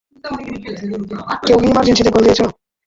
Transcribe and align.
কেউ 1.43 1.57
কি 1.61 1.67
ইমার্জেন্সিতে 1.71 2.11
কল 2.13 2.21
দিয়েছো? 2.25 2.45